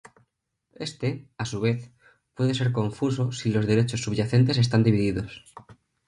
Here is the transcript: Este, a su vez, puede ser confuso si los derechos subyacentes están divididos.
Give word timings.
Este, 0.79 1.27
a 1.37 1.45
su 1.45 1.61
vez, 1.61 1.91
puede 2.33 2.55
ser 2.55 2.71
confuso 2.71 3.31
si 3.31 3.51
los 3.51 3.67
derechos 3.67 4.01
subyacentes 4.01 4.57
están 4.57 4.81
divididos. 4.83 5.45